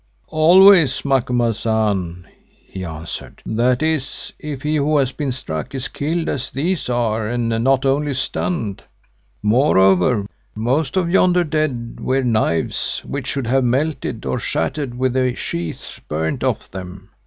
"Always, 0.29 1.05
Macumazahn," 1.05 2.25
he 2.59 2.83
answered, 2.83 3.43
"that 3.45 3.83
is, 3.83 4.33
if 4.39 4.63
he 4.63 4.77
who 4.77 4.97
has 4.97 5.11
been 5.11 5.31
struck 5.31 5.75
is 5.75 5.89
killed, 5.89 6.27
as 6.27 6.49
these 6.49 6.89
are, 6.89 7.27
and 7.27 7.49
not 7.63 7.85
only 7.85 8.15
stunned. 8.15 8.81
Moreover, 9.43 10.25
most 10.55 10.97
of 10.97 11.07
yonder 11.11 11.43
dead 11.43 11.99
wear 12.01 12.23
knives 12.23 13.03
which 13.05 13.27
should 13.27 13.45
have 13.45 13.63
melted 13.63 14.25
or 14.25 14.39
shattered 14.39 14.97
with 14.97 15.13
the 15.13 15.35
sheaths 15.35 15.99
burnt 16.09 16.43
off 16.43 16.71
them. 16.71 17.11